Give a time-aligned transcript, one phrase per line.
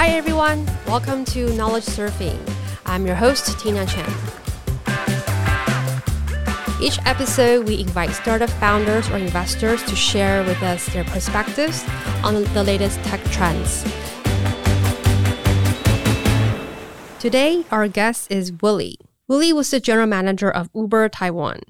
[0.00, 2.40] Hi everyone, welcome to Knowledge Surfing.
[2.86, 4.10] I'm your host, Tina Chen.
[6.80, 11.84] Each episode, we invite startup founders or investors to share with us their perspectives
[12.24, 13.84] on the latest tech trends.
[17.18, 18.96] Today, our guest is Willy.
[19.28, 21.60] Willy was the general manager of Uber Taiwan.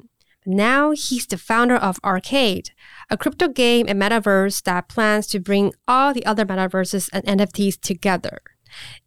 [0.52, 2.70] Now he's the founder of Arcade,
[3.08, 7.80] a crypto game and metaverse that plans to bring all the other metaverses and NFTs
[7.80, 8.40] together.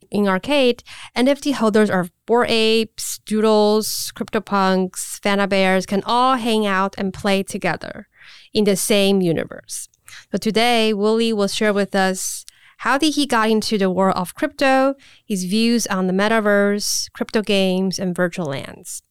[0.10, 0.84] In Arcade,
[1.18, 7.44] NFT holders of Bored Apes, Doodles, CryptoPunks, Fanta Bears can all hang out and play
[7.44, 8.08] together
[8.54, 9.90] in the same universe.
[10.32, 12.46] So today, Willy will share with us
[12.78, 17.42] how did he got into the world of crypto, his views on the metaverse, crypto
[17.42, 19.02] games, and virtual lands.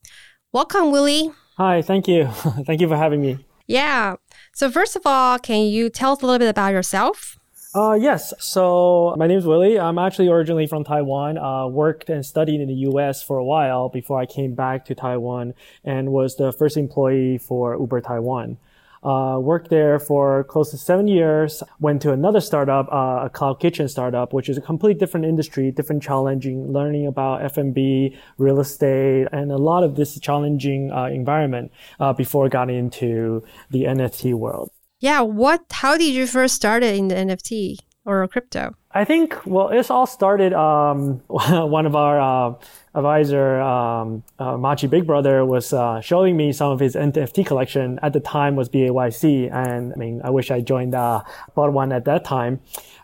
[0.50, 1.32] Welcome, Willy.
[1.56, 2.26] Hi, thank you.
[2.66, 3.38] thank you for having me.
[3.66, 4.16] Yeah.
[4.52, 7.38] So first of all, can you tell us a little bit about yourself?
[7.74, 8.34] Uh, yes.
[8.38, 9.80] So my name is Willy.
[9.80, 11.38] I'm actually originally from Taiwan.
[11.38, 13.22] Uh, worked and studied in the U.S.
[13.22, 17.74] for a while before I came back to Taiwan and was the first employee for
[17.78, 18.58] Uber Taiwan.
[19.02, 21.62] Uh, worked there for close to seven years.
[21.80, 25.70] Went to another startup, uh, a cloud kitchen startup, which is a complete different industry,
[25.70, 31.72] different challenging, learning about F&B, real estate, and a lot of this challenging uh, environment
[31.98, 34.70] uh, before got into the NFT world.
[35.00, 35.64] Yeah, what?
[35.70, 38.74] How did you first start it in the NFT or crypto?
[38.90, 40.52] I think well, it's all started.
[40.52, 42.54] Um, one of our uh,
[42.94, 47.98] advisor, um, uh, Machi Big Brother, was uh, showing me some of his NFT collection.
[48.02, 51.22] At the time, was BAYC, and I mean, I wish I joined uh,
[51.54, 52.60] bought one at that time.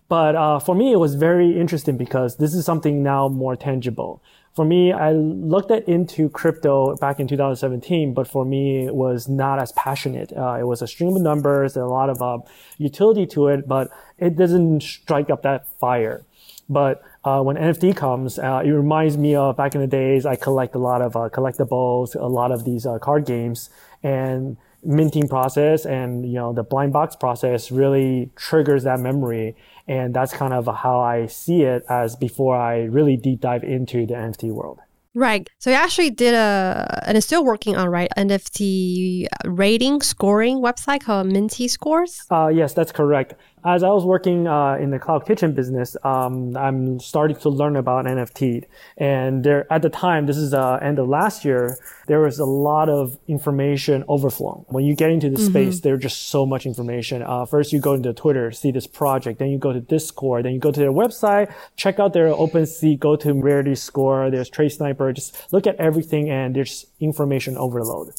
[0.08, 4.22] But uh, for me, it was very interesting because this is something now more tangible
[4.58, 9.28] for me, I looked at into crypto back in 2017, but for me, it was
[9.28, 10.32] not as passionate.
[10.36, 12.38] Uh, it was a stream of numbers, and a lot of uh,
[12.76, 16.24] utility to it, but it doesn't strike up that fire.
[16.68, 20.26] But uh, when NFT comes, uh, it reminds me of back in the days.
[20.26, 23.70] I collect a lot of uh, collectibles, a lot of these uh, card games,
[24.02, 29.56] and minting process and you know the blind box process really triggers that memory
[29.88, 34.06] and that's kind of how I see it as before I really deep dive into
[34.06, 34.78] the NFT world.
[35.14, 35.48] Right.
[35.58, 41.00] So you actually did a, and it's still working on, right, NFT rating scoring website
[41.00, 42.22] called Minty Scores?
[42.30, 46.56] Uh, yes, that's correct as I was working uh, in the cloud kitchen business, um,
[46.56, 48.64] I'm starting to learn about NFT.
[48.96, 52.44] And there, at the time, this is uh, end of last year, there was a
[52.44, 54.64] lot of information overflow.
[54.68, 55.46] When you get into the mm-hmm.
[55.46, 57.22] space, there's just so much information.
[57.22, 60.52] Uh, first, you go into Twitter, see this project, then you go to Discord, then
[60.52, 64.72] you go to their website, check out their OpenSea, go to Rarity Score, there's Trait
[64.72, 68.12] Sniper, just look at everything, and there's information overload.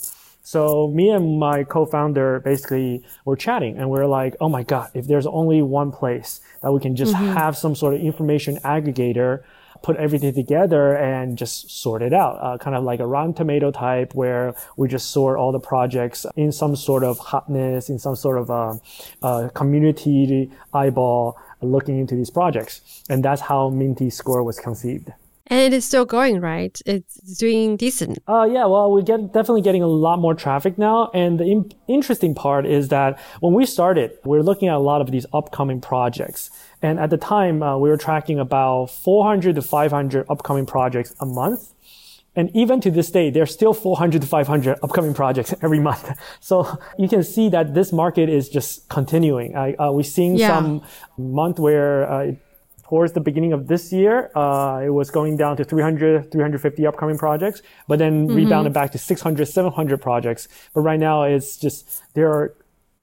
[0.50, 4.90] So me and my co-founder basically were chatting and we are like, oh my God,
[4.96, 7.34] if there's only one place that we can just mm-hmm.
[7.38, 9.44] have some sort of information aggregator,
[9.84, 13.70] put everything together and just sort it out, uh, kind of like a Rotten Tomato
[13.70, 18.16] type where we just sort all the projects in some sort of hotness, in some
[18.16, 18.74] sort of uh,
[19.22, 23.04] uh, community eyeball looking into these projects.
[23.08, 25.12] And that's how Minty Score was conceived.
[25.50, 26.80] And it is still going, right?
[26.86, 28.20] It's doing decent.
[28.28, 31.10] Uh, yeah, well, we're get, definitely getting a lot more traffic now.
[31.14, 34.80] And the in- interesting part is that when we started, we are looking at a
[34.80, 36.52] lot of these upcoming projects.
[36.84, 41.26] And at the time, uh, we were tracking about 400 to 500 upcoming projects a
[41.26, 41.74] month.
[42.36, 46.12] And even to this day, there's still 400 to 500 upcoming projects every month.
[46.40, 49.56] So you can see that this market is just continuing.
[49.56, 50.50] uh, we're seeing yeah.
[50.50, 50.84] some
[51.18, 52.32] month where uh,
[52.90, 57.20] towards the beginning of this year, uh, it was going down to 300, 350 upcoming
[57.20, 58.36] projects, but then mm-hmm.
[58.36, 60.48] rebounded back to 600, 700 projects.
[60.74, 62.56] But right now it's just, there are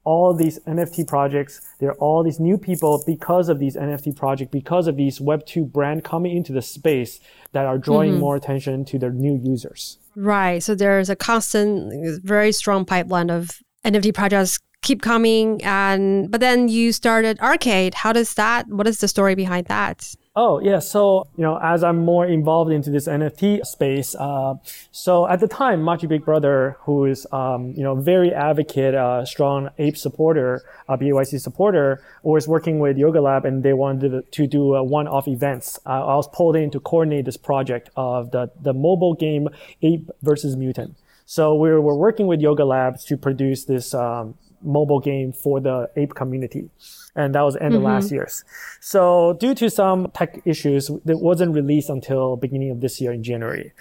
[0.03, 1.61] all these NFT projects.
[1.79, 5.71] There are all these new people because of these NFT projects, because of these Web2
[5.71, 7.21] brand coming into the space
[7.53, 8.21] that are drawing mm-hmm.
[8.21, 9.99] more attention to their new users.
[10.17, 10.63] Right.
[10.65, 13.51] So there's a constant, very strong pipeline of
[13.85, 17.93] NFT projects keep coming and but then you started arcade.
[17.95, 20.15] How does that what is the story behind that?
[20.37, 24.53] Oh yeah so you know as i'm more involved into this nft space uh,
[24.93, 29.25] so at the time machi big brother who is um, you know very advocate uh,
[29.25, 34.47] strong ape supporter uh, byc supporter was working with Yuga Lab and they wanted to,
[34.47, 35.81] do one-off events.
[35.87, 39.49] Uh, i was pulled in to coordinate this project of the, the mobile game
[39.81, 40.95] ape versus mutant.
[41.25, 44.37] So we were working with Yuga Labs to produce this um,
[44.67, 46.69] mobile game for the ape community.
[47.15, 47.77] And that was end Mm-hmm.
[47.77, 48.45] of last year's.
[48.81, 53.23] So due to some tech issues, it wasn't released until beginning of this year in
[53.23, 53.73] January.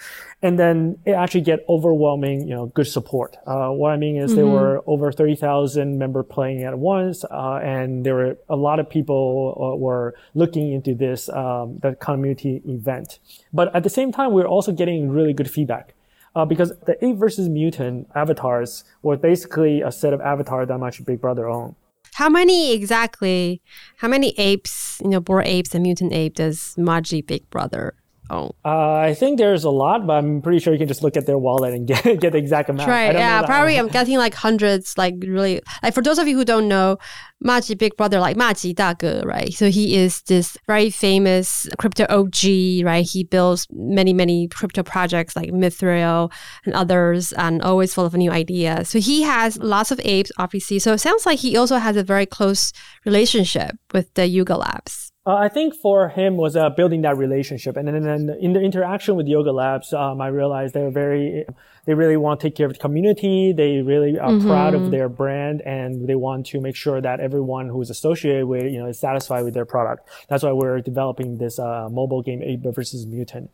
[0.41, 3.35] And then it actually get overwhelming, you know, good support.
[3.45, 7.25] Uh, what I mean is there were over 30,000 member playing at once.
[7.25, 11.95] Uh, and there were a lot of people uh, were looking into this, um, the
[11.95, 13.19] community event.
[13.51, 15.94] But at the same time, we we're also getting really good feedback.
[16.35, 21.03] Uh, because the ape versus mutant avatars were basically a set of avatars that Machi
[21.03, 21.75] Big Brother owned.
[22.15, 23.61] How many exactly?
[23.97, 27.93] How many apes, you know, Bored Apes and mutant ape does Machi Big Brother
[28.29, 28.51] own?
[28.63, 31.25] Uh, I think there's a lot, but I'm pretty sure you can just look at
[31.25, 32.89] their wallet and get get the exact amount.
[32.89, 33.15] I Right.
[33.15, 33.41] Yeah.
[33.43, 36.97] Probably I'm getting like hundreds, like really like for those of you who don't know,
[37.41, 39.53] Machi Big Brother, like Maji 大哥, right?
[39.53, 43.05] So he is this very famous crypto OG, right?
[43.05, 46.31] He builds many, many crypto projects like Mithril
[46.65, 48.89] and others and always full of new ideas.
[48.89, 50.79] So he has lots of apes, obviously.
[50.79, 52.71] So it sounds like he also has a very close
[53.05, 55.11] relationship with the Yuga Labs.
[55.27, 59.15] Uh, I think for him was uh, building that relationship, and then, in the interaction
[59.15, 61.45] with Yuga Labs, um, I realized they're very,
[61.87, 63.51] they really want to take care of the community.
[63.51, 67.69] They really are proud of their brand, and they want to make sure that everyone
[67.69, 70.07] who is associated with, you know, is satisfied with their product.
[70.29, 73.49] That's why we're developing this uh, mobile game Ape versus Mutant.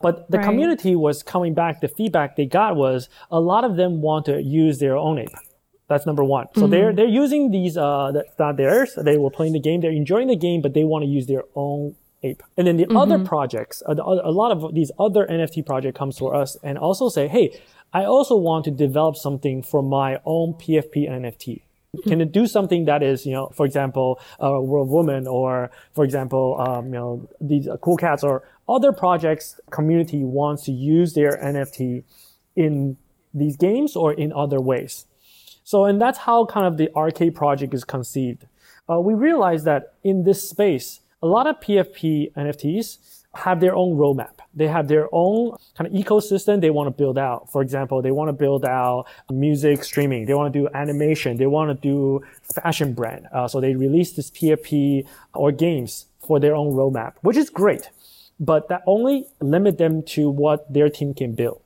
[0.00, 0.46] But the Right.
[0.46, 1.80] community was coming back.
[1.80, 5.30] The feedback they got was a lot of them want to use their own ape.
[5.88, 6.46] That's number one.
[6.56, 8.94] So they're they're using these uh that's not theirs.
[8.96, 9.80] They were playing the game.
[9.80, 12.42] They're enjoying the game, but they want to use their own ape.
[12.56, 16.16] And then the other projects, uh, the, a lot of these other NFT project comes
[16.16, 17.60] to us and also say, hey,
[17.92, 21.62] I also want to develop something for my own PFP NFT.
[22.04, 26.04] Can it do something that is, you know, for example, uh, World Woman, or for
[26.04, 31.14] example, um, you know, these uh, cool cats, or other projects community wants to use
[31.14, 32.04] their NFT
[32.54, 32.98] in
[33.32, 35.06] these games or in other ways.
[35.66, 38.46] So, and that's how kind of the arcade project is conceived.
[38.88, 42.98] Uh, we realize that in this space, a lot of PFP NFTs
[43.34, 44.38] have their own roadmap.
[44.54, 47.50] They have their own kind of ecosystem they want to build out.
[47.50, 50.26] For example, they want to build out music streaming.
[50.26, 51.36] They want to do animation.
[51.36, 52.24] They want to do
[52.54, 53.26] fashion brand.
[53.32, 55.04] Uh, so they release this PFP
[55.34, 57.90] or games for their own roadmap, which is great.
[58.38, 61.60] But that only limit them to what their team can build.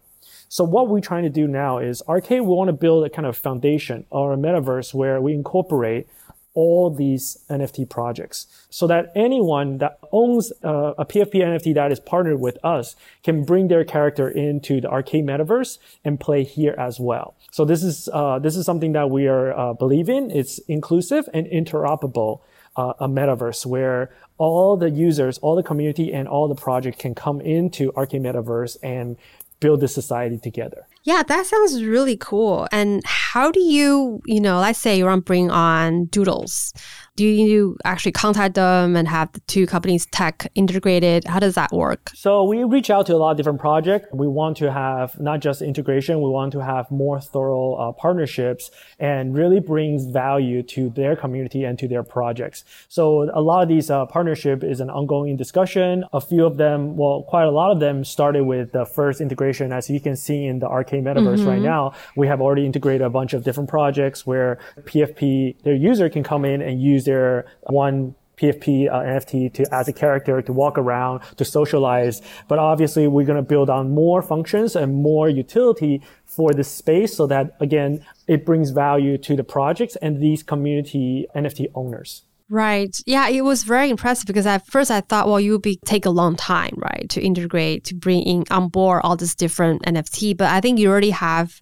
[0.52, 3.24] So what we're trying to do now is Arcade, we want to build a kind
[3.24, 6.08] of foundation or a metaverse where we incorporate
[6.54, 12.00] all these NFT projects so that anyone that owns uh, a PFP NFT that is
[12.00, 16.98] partnered with us can bring their character into the arcade metaverse and play here as
[16.98, 17.36] well.
[17.52, 20.32] So this is, uh, this is something that we are uh, believe in.
[20.32, 22.40] It's inclusive and interoperable.
[22.76, 27.16] Uh, a metaverse where all the users, all the community, and all the project can
[27.16, 29.16] come into Arcade Metaverse and
[29.60, 30.86] build this society together.
[31.02, 32.68] Yeah, that sounds really cool.
[32.72, 36.74] And how do you, you know, let's say you want to bring on Doodles.
[37.16, 41.24] Do you actually contact them and have the two companies' tech integrated?
[41.26, 42.10] How does that work?
[42.14, 44.08] So we reach out to a lot of different projects.
[44.12, 48.70] We want to have not just integration, we want to have more thorough uh, partnerships
[48.98, 52.64] and really brings value to their community and to their projects.
[52.88, 56.04] So a lot of these uh, partnership is an ongoing discussion.
[56.14, 59.72] A few of them, well, quite a lot of them started with the first integration.
[59.72, 63.32] As you can see in the metaverse right now, we have already integrated a bunch
[63.32, 68.88] of different projects where PFP, their user can come in and use their one PFP
[68.88, 72.22] uh, NFT to as a character to walk around to socialize.
[72.48, 77.16] But obviously, we're going to build on more functions and more utility for this space,
[77.16, 82.22] so that again, it brings value to the projects and these community NFT owners.
[82.50, 82.94] Right.
[83.06, 86.04] Yeah, it was very impressive because at first I thought, well, you would be take
[86.04, 90.36] a long time, right, to integrate, to bring in on board all this different NFT.
[90.36, 91.60] But I think you already have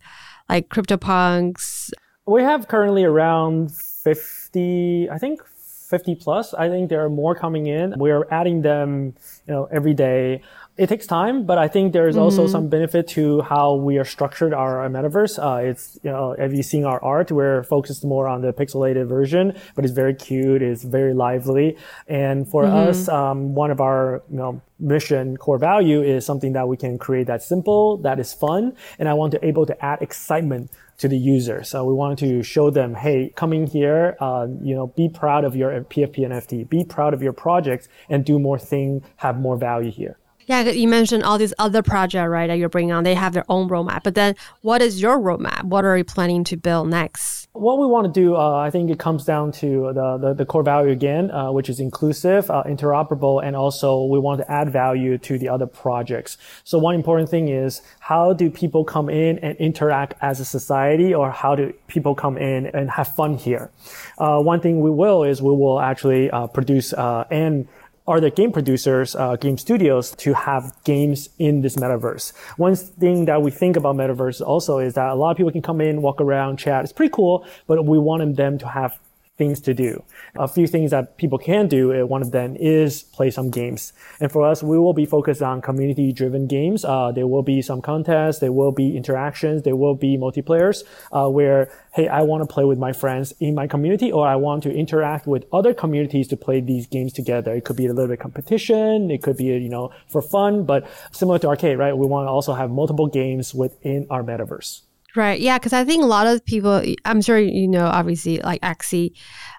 [0.48, 1.90] like CryptoPunks.
[2.26, 6.54] We have currently around 50, I think 50 plus.
[6.54, 7.94] I think there are more coming in.
[7.98, 9.14] We're adding them,
[9.46, 10.42] you know, every day.
[10.78, 14.04] It takes time, but I think there is also some benefit to how we are
[14.04, 15.36] structured our metaverse.
[15.36, 17.32] Uh, it's, you know, have you seen our art?
[17.32, 20.62] We're focused more on the pixelated version, but it's very cute.
[20.62, 21.76] It's very lively.
[22.06, 26.68] And for us, um, one of our, you know, mission core value is something that
[26.68, 28.76] we can create that simple, that is fun.
[29.00, 31.64] And I want to able to add excitement to the user.
[31.64, 35.56] So we wanted to show them, hey, coming here, uh, you know, be proud of
[35.56, 39.90] your PFP NFT, be proud of your projects and do more thing, have more value
[39.90, 40.18] here.
[40.48, 43.04] Yeah, you mentioned all these other projects, right, that you're bringing on.
[43.04, 44.02] They have their own roadmap.
[44.02, 45.64] But then what is your roadmap?
[45.64, 47.48] What are you planning to build next?
[47.52, 50.46] What we want to do, uh, I think it comes down to the, the, the
[50.46, 54.72] core value again, uh, which is inclusive, uh, interoperable, and also we want to add
[54.72, 56.38] value to the other projects.
[56.64, 61.12] So one important thing is how do people come in and interact as a society
[61.12, 63.70] or how do people come in and have fun here?
[64.16, 67.68] Uh, one thing we will is we will actually uh, produce uh, and
[68.08, 72.32] are the game producers, uh, game studios to have games in this metaverse.
[72.56, 75.62] One thing that we think about metaverse also is that a lot of people can
[75.62, 76.84] come in, walk around, chat.
[76.84, 78.98] It's pretty cool, but we want them to have
[79.38, 80.02] things to do.
[80.36, 83.92] A few things that people can do, uh, one of them is play some games.
[84.20, 86.84] And for us, we will be focused on community driven games.
[86.84, 91.28] Uh, there will be some contests, there will be interactions, there will be multiplayers, uh,
[91.28, 94.64] where, hey, I want to play with my friends in my community or I want
[94.64, 97.54] to interact with other communities to play these games together.
[97.54, 99.10] It could be a little bit competition.
[99.10, 101.96] It could be, you know, for fun, but similar to arcade, right?
[101.96, 104.87] We want to also have multiple games within our metaverse.
[105.18, 105.40] Right.
[105.40, 105.58] Yeah.
[105.58, 109.10] Because I think a lot of people, I'm sure you know, obviously, like Axie,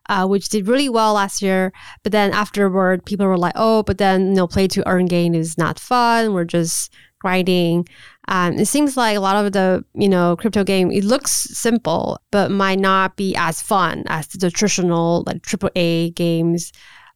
[0.07, 1.73] uh, which did really well last year.
[2.01, 5.35] But then afterward, people were like, oh, but then, you know, play to earn gain
[5.35, 6.33] is not fun.
[6.33, 7.89] We're just grinding.
[8.29, 12.21] Um, it seems like a lot of the, you know, crypto game, it looks simple,
[12.31, 16.71] but might not be as fun as the traditional, like AAA games.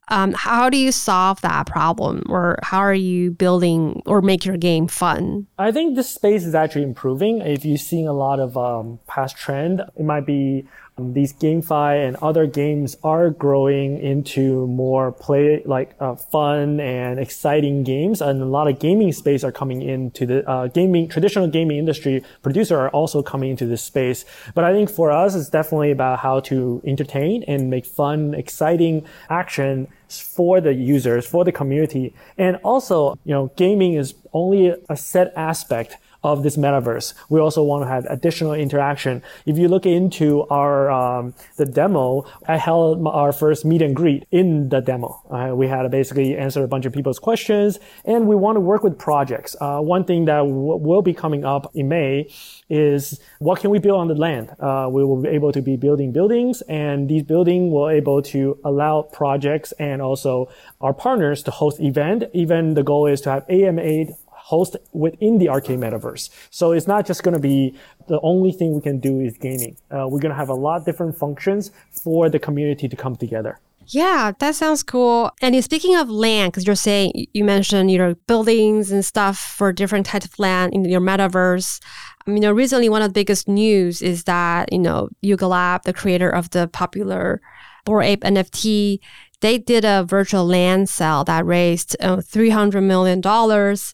[0.08, 4.56] Um, how do you solve that problem, or how are you building or make your
[4.56, 5.46] game fun?
[5.58, 7.40] I think this space is actually improving.
[7.40, 12.16] If you're seeing a lot of um, past trend, it might be these GameFi and
[12.16, 18.44] other games are growing into more play like uh, fun and exciting games, and a
[18.44, 22.22] lot of gaming space are coming into the uh, gaming traditional gaming industry.
[22.42, 24.24] Producer are also coming into this space,
[24.54, 29.04] but I think for us, it's definitely about how to entertain and make fun, exciting
[29.28, 34.96] action for the users, for the community, and also you know gaming is only a
[34.96, 37.12] set aspect of this metaverse.
[37.28, 39.22] We also want to have additional interaction.
[39.44, 44.26] If you look into our um, the demo, I held our first meet and greet
[44.30, 45.20] in the demo.
[45.30, 48.60] Uh, we had to basically answer a bunch of people's questions, and we want to
[48.60, 49.54] work with projects.
[49.60, 52.30] Uh, one thing that w- will be coming up in May
[52.70, 54.50] is what can we build on the land?
[54.58, 58.58] Uh, we will be able to be building buildings, and these buildings will able to
[58.64, 60.48] allow projects and also
[60.80, 62.24] our partners to host event.
[62.32, 64.06] Even the goal is to have AMA
[64.44, 66.28] host within the arcade metaverse.
[66.50, 67.74] So it's not just going to be
[68.08, 69.78] the only thing we can do is gaming.
[69.90, 73.58] Uh, we're going to have a lot different functions for the community to come together.
[73.86, 75.30] Yeah, that sounds cool.
[75.40, 79.72] And speaking of land, because you're saying you mentioned you know buildings and stuff for
[79.72, 81.80] different types of land in your metaverse.
[82.26, 85.46] I mean, you know, recently one of the biggest news is that you know Yuga
[85.46, 87.40] Lab, the creator of the popular
[87.84, 89.00] Bored Ape NFT,
[89.40, 93.92] they did a virtual land sale that raised uh, three hundred million dollars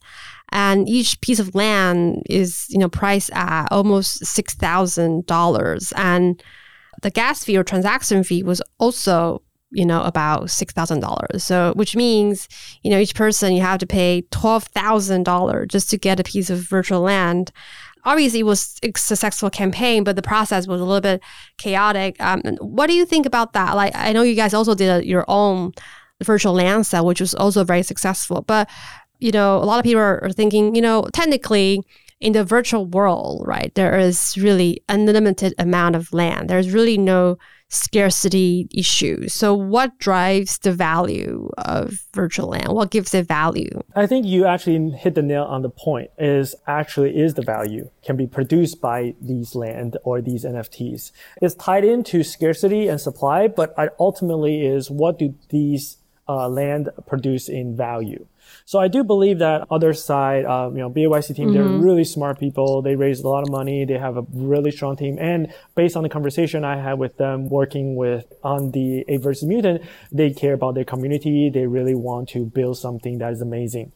[0.52, 6.42] and each piece of land is you know priced at almost six thousand dollars, and
[7.02, 11.44] the gas fee or transaction fee was also you know about six thousand dollars.
[11.44, 12.48] So which means
[12.82, 16.24] you know each person you have to pay twelve thousand dollars just to get a
[16.24, 17.52] piece of virtual land.
[18.04, 21.20] Obviously, it was a successful campaign, but the process was a little bit
[21.58, 22.16] chaotic.
[22.18, 23.76] Um, what do you think about that?
[23.76, 25.72] Like, I know you guys also did a, your own
[26.22, 28.40] virtual land sale, which was also very successful.
[28.40, 28.70] But
[29.20, 31.82] you know, a lot of people are, thinking, you know, technically
[32.20, 36.50] in the virtual world, right, there is really unlimited amount of land.
[36.50, 37.38] There's really no
[37.70, 39.28] scarcity issue.
[39.28, 42.72] So what drives the value of virtual land?
[42.72, 43.70] What gives it value?
[43.94, 47.88] I think you actually hit the nail on the point is actually is the value
[48.04, 51.12] can be produced by these land or these NFTs.
[51.40, 55.98] It's tied into scarcity and supply, but ultimately is what do these
[56.28, 58.26] uh, land produce in value?
[58.70, 61.54] So I do believe that Otherside, um, you know, BAYC team, mm-hmm.
[61.54, 62.82] they're really smart people.
[62.82, 63.84] They raised a lot of money.
[63.84, 65.18] They have a really strong team.
[65.18, 69.48] And based on the conversation I had with them working with on the Ape versus
[69.48, 71.50] Mutant, they care about their community.
[71.50, 73.90] They really want to build something that is amazing.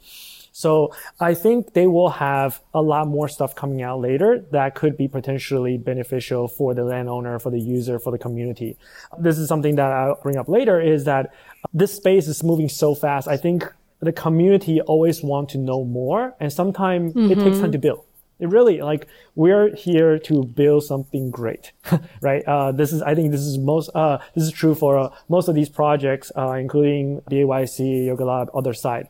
[0.50, 4.96] So I think they will have a lot more stuff coming out later that could
[4.96, 8.76] be potentially beneficial for the landowner, for the user, for the community.
[9.20, 11.32] This is something that I'll bring up later is that
[11.72, 13.28] this space is moving so fast.
[13.28, 17.32] I think the community always want to know more and sometimes mm-hmm.
[17.32, 18.04] it takes time to build.
[18.40, 21.72] It really like we're here to build something great
[22.20, 22.44] right?
[22.44, 25.48] Uh, this is i think this is most uh, this is true for uh, most
[25.48, 29.08] of these projects uh, including BAYC Yuga Lab other side.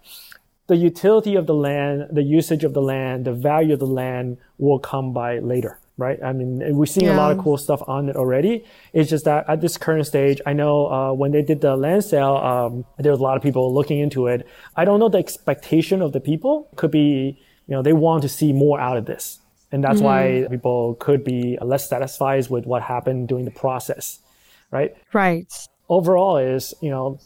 [0.66, 4.38] The utility of the land the usage of the land the value of the land
[4.58, 6.18] will come by later right?
[6.22, 7.16] I mean, we're seeing yeah.
[7.16, 8.64] a lot of cool stuff on it already.
[8.92, 12.04] It's just that at this current stage, I know uh, when they did the land
[12.04, 14.46] sale, um, there was a lot of people looking into it.
[14.76, 16.68] I don't know the expectation of the people.
[16.76, 19.38] Could be, you know, they want to see more out of this.
[19.70, 20.44] And that's mm-hmm.
[20.44, 24.20] why people could be less satisfied with what happened during the process,
[24.70, 24.94] right?
[25.12, 25.52] Right.
[25.88, 27.18] Overall is, you know,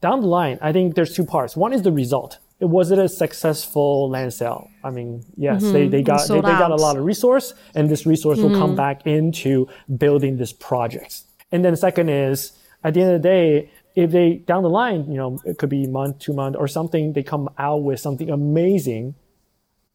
[0.00, 1.56] down the line, I think there's two parts.
[1.56, 4.70] One is the result was it a successful land sale?
[4.84, 5.72] I mean, yes, mm-hmm.
[5.72, 8.52] they, they got they, they, got a lot of resource, and this resource mm-hmm.
[8.52, 8.76] will come mm-hmm.
[8.76, 11.22] back into building this project.
[11.52, 12.52] And then second is
[12.84, 15.70] at the end of the day, if they down the line, you know, it could
[15.70, 19.14] be month, two month, or something, they come out with something amazing,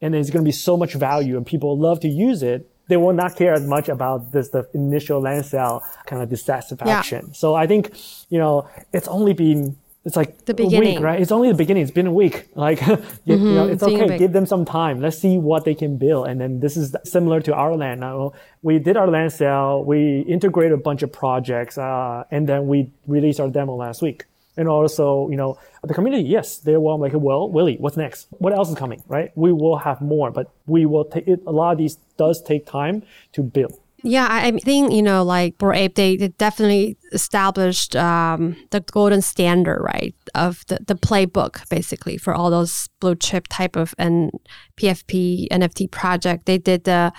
[0.02, 2.70] and there's going to be so much value, and people love to use it.
[2.88, 7.26] They will not care as much about this the initial land sale kind of dissatisfaction.
[7.28, 7.34] Yeah.
[7.34, 7.92] So I think
[8.30, 11.20] you know it's only been it's like the beginning, week, right?
[11.20, 11.82] It's only the beginning.
[11.82, 12.48] It's been a week.
[12.56, 13.32] Like, you, mm-hmm.
[13.32, 14.18] you know, it's okay.
[14.18, 15.02] Give them some time.
[15.02, 16.28] Let's see what they can build.
[16.28, 18.00] And then this is similar to our land.
[18.00, 19.84] Now, we did our land sale.
[19.84, 24.26] We integrated a bunch of projects, uh, and then we released our demo last week.
[24.58, 28.28] And also, you know, the community, yes, they're well, like, well, Willy, what's next?
[28.32, 29.32] What else is coming, right?
[29.36, 31.42] We will have more, but we will take it.
[31.46, 33.78] A lot of these does take time to build.
[34.08, 39.24] Yeah, I think you know, like for Ape, they, they definitely established um, the golden
[39.24, 44.30] standard, right, of the, the playbook basically for all those blue chip type of and
[44.78, 46.46] PFP NFT project.
[46.46, 47.14] They did the,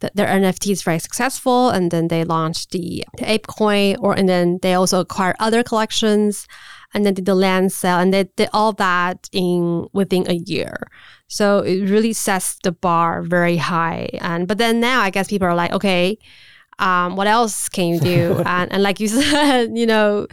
[0.00, 4.14] the their NFT is very successful, and then they launched the, the Ape Coin, or
[4.14, 6.46] and then they also acquired other collections,
[6.94, 10.88] and then did the land sale, and they did all that in within a year.
[11.28, 14.08] So it really sets the bar very high.
[14.20, 16.18] And but then now I guess people are like, okay,
[16.80, 18.42] um, what else can you do?
[18.46, 20.26] and, and like you said, you know,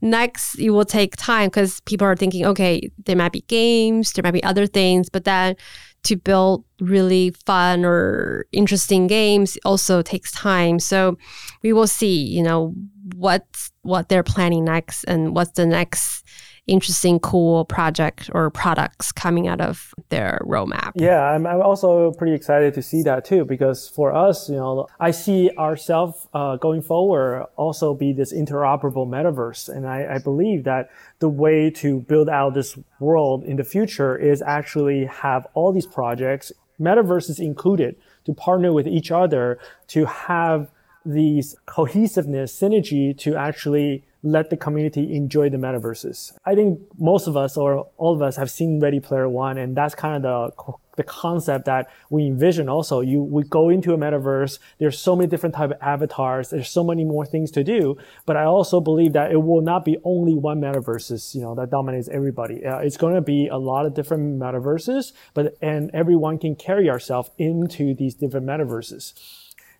[0.00, 4.22] next it will take time because people are thinking, okay, there might be games, there
[4.22, 5.54] might be other things, but then
[6.02, 10.78] to build really fun or interesting games also takes time.
[10.78, 11.18] So
[11.62, 12.74] we will see, you know,
[13.14, 13.44] what
[13.82, 16.24] what they're planning next and what's the next
[16.66, 20.92] interesting, cool project or products coming out of their roadmap.
[20.94, 24.86] Yeah, I'm, I'm also pretty excited to see that too, because for us, you know,
[25.00, 29.68] I see ourselves uh, going forward also be this interoperable metaverse.
[29.68, 34.16] And I, I believe that the way to build out this world in the future
[34.16, 40.70] is actually have all these projects, metaverses included, to partner with each other to have
[41.04, 46.32] these cohesiveness, synergy to actually let the community enjoy the metaverses.
[46.44, 49.76] I think most of us or all of us have seen Ready Player One, and
[49.76, 50.22] that's kind of
[50.56, 52.68] the the concept that we envision.
[52.68, 54.58] Also, you we go into a metaverse.
[54.78, 56.50] There's so many different type of avatars.
[56.50, 57.96] There's so many more things to do.
[58.26, 61.70] But I also believe that it will not be only one metaverses, you know, that
[61.70, 62.66] dominates everybody.
[62.66, 66.90] Uh, it's going to be a lot of different metaverses, but and everyone can carry
[66.90, 69.14] ourselves into these different metaverses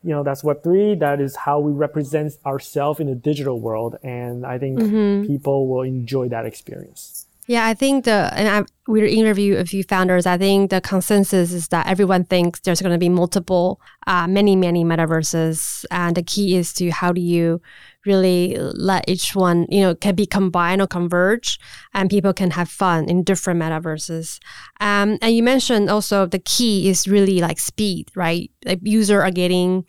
[0.03, 3.97] you know that's web 3 that is how we represent ourselves in the digital world.
[4.03, 5.27] And i think mm-hmm.
[5.27, 9.83] people will enjoy that experience yeah i think the and I, we interviewed a few
[9.83, 14.29] founders i think the consensus is that everyone thinks there's going to be multiple uh,
[14.29, 17.61] many many metaverses and the key is to how do you
[18.07, 21.59] really let each one, you know, can be combined or converge
[21.93, 24.39] and people can have fun in different metaverses.
[24.81, 28.51] Um, and you mentioned also the key is really like speed, right?
[28.65, 29.85] Like user are getting,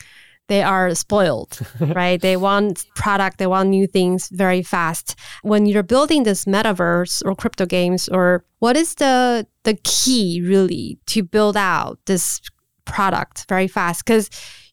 [0.52, 2.20] they are spoiled, right?
[2.20, 5.16] They want product, they want new things very fast.
[5.44, 11.00] When you're building this metaverse or crypto games, or what is the the key really
[11.06, 12.42] to build out this
[12.84, 14.04] product very fast?
[14.06, 14.30] Because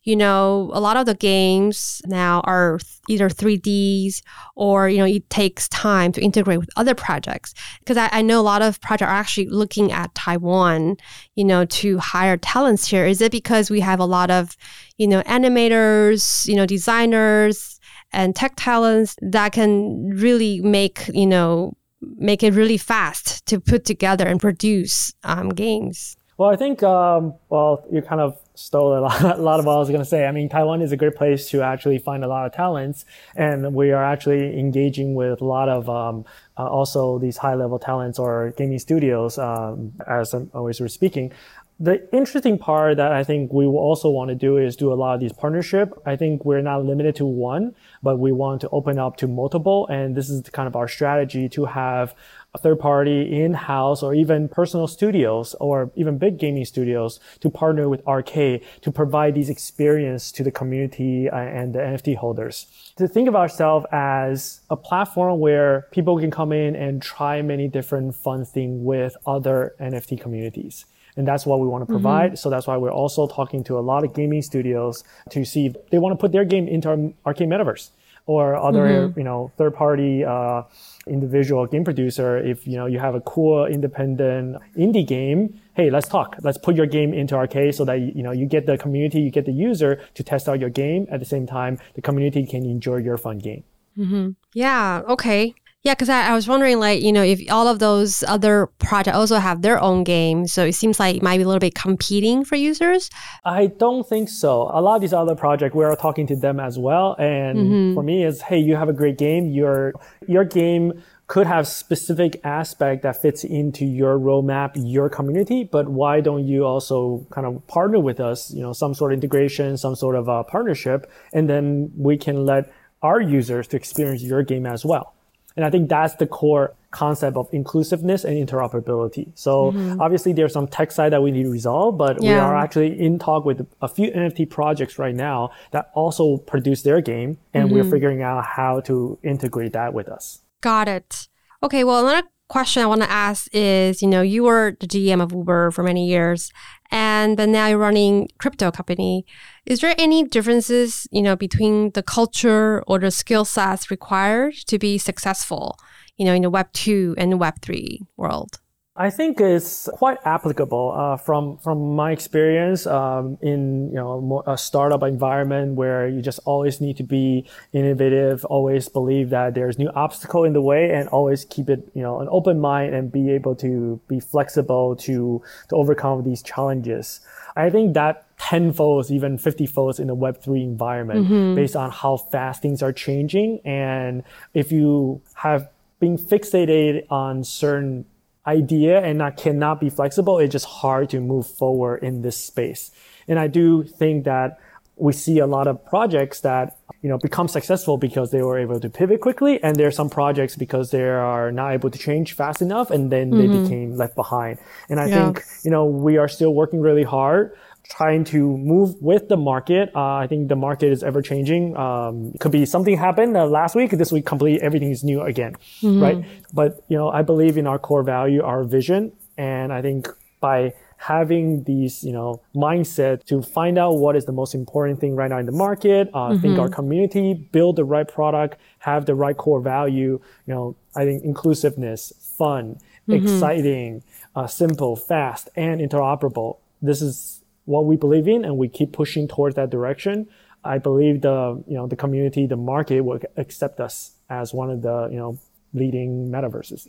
[0.09, 4.23] you know, a lot of the games now are either 3Ds
[4.57, 7.53] or, you know, it takes time to integrate with other projects.
[7.81, 10.97] Because I, I, know a lot of projects are actually looking at Taiwan,
[11.35, 13.05] you know, to hire talents here.
[13.05, 14.57] Is it because we have a lot of,
[14.97, 17.79] you know, animators, you know, designers
[18.11, 23.85] and tech talents that can really make, you know, make it really fast to put
[23.85, 26.16] together and produce um, games?
[26.38, 29.77] Well, I think, um, well, you kind of stole a lot, a lot of what
[29.77, 30.27] I was going to say.
[30.27, 33.05] I mean, Taiwan is a great place to actually find a lot of talents,
[33.37, 36.25] and we are actually engaging with a lot of um,
[36.57, 41.33] uh, also these high level talents or gaming studios, um, as always we're speaking.
[41.81, 44.97] The interesting part that I think we will also want to do is do a
[44.97, 45.92] lot of these partnership.
[46.05, 49.87] I think we're not limited to one, but we want to open up to multiple.
[49.87, 52.16] And this is kind of our strategy to have
[52.59, 58.07] third party in-house or even personal studios or even big gaming studios to partner with
[58.07, 62.66] Arcade to provide these experience to the community uh, and the NFT holders.
[62.97, 67.68] To think of ourselves as a platform where people can come in and try many
[67.68, 70.85] different fun things with other NFT communities.
[71.16, 72.31] And that's what we want to provide.
[72.31, 72.37] Mm-hmm.
[72.37, 75.90] So that's why we're also talking to a lot of gaming studios to see if
[75.90, 77.90] they want to put their game into our arcade metaverse
[78.29, 79.19] or other, mm-hmm.
[79.19, 80.62] you know, third party, uh,
[81.07, 82.37] individual game producer.
[82.37, 86.37] If, you know, you have a cool independent indie game, hey, let's talk.
[86.43, 89.31] Let's put your game into arcade so that, you know, you get the community, you
[89.31, 91.07] get the user to test out your game.
[91.11, 93.64] At the same time, the community can enjoy your fun game.
[93.97, 94.31] Mm-hmm.
[94.53, 95.03] Yeah.
[95.09, 95.55] Okay.
[95.85, 99.17] Yeah, because I, I, was wondering, like, you know, if all of those other projects
[99.17, 101.77] also have their own game, so it seems like it might be a little bit
[101.77, 103.09] competing for users.
[103.45, 104.71] I don't think so.
[104.75, 107.95] A lot of these other projects, we are talking to them as well, and mm-hmm.
[107.95, 109.47] for me, it's hey, you have a great game.
[109.47, 109.95] Your
[110.27, 116.21] your game could have specific aspect that fits into your roadmap, your community, but why
[116.21, 118.51] don't you also kind of partner with us?
[118.53, 122.45] You know, some sort of integration, some sort of a partnership, and then we can
[122.45, 125.14] let our users to experience your game as well.
[125.59, 129.33] And I think that's the core concept of inclusiveness and interoperability.
[129.35, 130.01] So mm-hmm.
[130.01, 132.35] obviously there's some tech side that we need to resolve, but yeah.
[132.35, 136.83] we are actually in talk with a few NFT projects right now that also produce
[136.83, 137.75] their game and mm-hmm.
[137.75, 140.42] we're figuring out how to integrate that with us.
[140.61, 141.27] Got it.
[141.61, 145.21] Okay, well another question I want to ask is, you know, you were the GM
[145.21, 146.53] of Uber for many years
[146.90, 149.27] and but now you're running crypto company.
[149.68, 154.78] Is there any differences, you know, between the culture or the skill sets required to
[154.78, 155.76] be successful,
[156.16, 158.61] you know, in the Web two and Web three world?
[158.96, 164.57] I think it's quite applicable uh, from from my experience um, in you know a
[164.57, 169.90] startup environment where you just always need to be innovative, always believe that there's new
[169.90, 173.31] obstacle in the way, and always keep it you know an open mind and be
[173.31, 177.20] able to be flexible to to overcome these challenges.
[177.54, 181.55] I think that tenfold, even 50 folds in the Web3 environment mm-hmm.
[181.55, 183.61] based on how fast things are changing.
[183.64, 184.22] And
[184.55, 185.68] if you have
[186.01, 188.07] been fixated on certain
[188.46, 192.90] idea and that cannot be flexible, it's just hard to move forward in this space.
[193.27, 194.59] And I do think that
[194.98, 198.81] we see a lot of projects that you know become successful because they were able
[198.81, 202.33] to pivot quickly and there are some projects because they are not able to change
[202.33, 203.38] fast enough and then mm-hmm.
[203.38, 205.14] they became left behind and i yeah.
[205.33, 207.57] think you know we are still working really hard
[207.88, 209.90] trying to move with the market.
[209.94, 211.77] Uh, I think the market is ever changing.
[211.77, 213.90] Um, it could be something happened uh, last week.
[213.92, 216.03] This week, completely everything is new again, mm-hmm.
[216.03, 216.24] right?
[216.53, 220.09] But you know, I believe in our core value, our vision, and I think
[220.40, 225.14] by having these, you know, mindset to find out what is the most important thing
[225.14, 226.42] right now in the market, uh, mm-hmm.
[226.42, 230.20] think our community, build the right product, have the right core value.
[230.46, 233.12] You know, I think inclusiveness, fun, mm-hmm.
[233.12, 234.03] exciting,
[234.35, 236.59] uh, simple, fast, and interoperable.
[236.83, 237.38] This is
[237.68, 240.26] what we believe in and we keep pushing towards that direction,
[240.64, 244.81] I believe the, you know, the community, the market will accept us as one of
[244.81, 245.38] the, you know,
[245.74, 246.88] leading metaverses.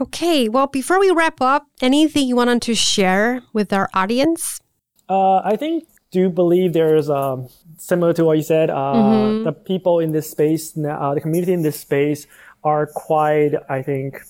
[0.00, 0.48] Okay.
[0.48, 4.60] Well, before we wrap up, anything you wanted to share with our audience?
[5.08, 8.70] Uh, I think do believe there's um, similar to what you said.
[8.70, 9.44] Uh, mm-hmm.
[9.44, 12.26] The people in this space, uh, the community in this space,
[12.64, 14.22] are quite, I think,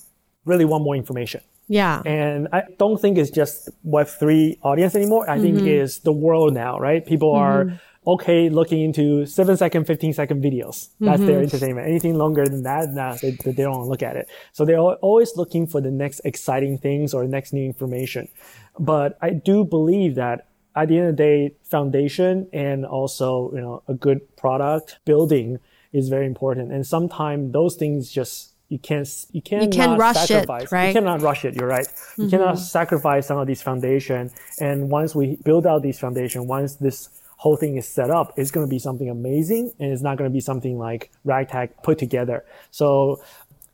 [0.44, 1.40] really want more information.
[1.68, 2.02] Yeah.
[2.04, 5.28] And I don't think it's just Web3 audience anymore.
[5.28, 5.66] I think mm-hmm.
[5.66, 7.04] it's the world now, right?
[7.04, 7.72] People mm-hmm.
[7.72, 10.90] are okay looking into seven second, 15 second videos.
[11.00, 11.26] That's mm-hmm.
[11.26, 11.88] their entertainment.
[11.88, 14.28] Anything longer than that, nah, they, they don't want to look at it.
[14.52, 18.28] So they're always looking for the next exciting things or next new information.
[18.78, 23.60] But I do believe that at the end of the day, foundation and also, you
[23.60, 25.60] know, a good product building
[25.92, 26.72] is very important.
[26.72, 30.64] And sometimes those things just you can't you can't you can rush sacrifice.
[30.64, 30.88] it, right?
[30.88, 31.54] You cannot rush it.
[31.54, 31.86] You're right.
[32.16, 32.30] You mm-hmm.
[32.30, 34.30] cannot sacrifice some of these foundation.
[34.60, 38.50] And once we build out these foundation, once this whole thing is set up, it's
[38.50, 41.98] going to be something amazing, and it's not going to be something like ragtag put
[41.98, 42.44] together.
[42.70, 43.22] So.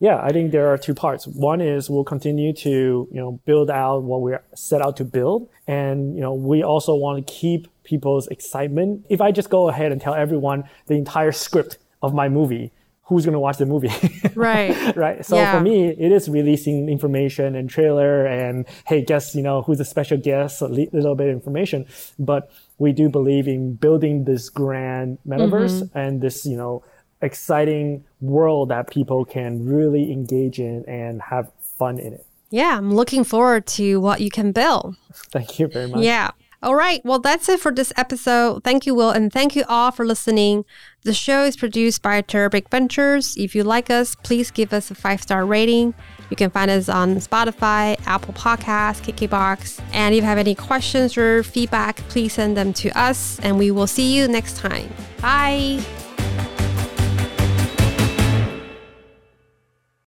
[0.02, 1.26] Yeah, I think there are two parts.
[1.26, 5.50] One is we'll continue to, you know, build out what we're set out to build.
[5.66, 9.04] And, you know, we also want to keep people's excitement.
[9.10, 12.72] If I just go ahead and tell everyone the entire script of my movie,
[13.10, 13.90] who's going to watch the movie.
[14.36, 14.96] right.
[14.96, 15.26] right.
[15.26, 15.52] So yeah.
[15.52, 19.84] for me, it is releasing information and trailer and, hey, guess, you know, who's a
[19.84, 21.86] special guest, a little bit of information.
[22.20, 25.98] But we do believe in building this grand metaverse mm-hmm.
[25.98, 26.84] and this, you know,
[27.20, 32.24] exciting world that people can really engage in and have fun in it.
[32.50, 34.96] Yeah, I'm looking forward to what you can build.
[35.32, 36.04] Thank you very much.
[36.04, 36.30] Yeah.
[36.62, 37.00] All right.
[37.04, 38.64] Well, that's it for this episode.
[38.64, 40.66] Thank you, Will, and thank you all for listening.
[41.04, 43.34] The show is produced by Terrific Ventures.
[43.38, 45.94] If you like us, please give us a five star rating.
[46.28, 49.82] You can find us on Spotify, Apple Podcasts, KKBox.
[49.94, 53.70] And if you have any questions or feedback, please send them to us, and we
[53.70, 54.92] will see you next time.
[55.22, 55.82] Bye.